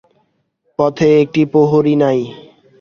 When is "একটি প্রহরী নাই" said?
1.23-2.19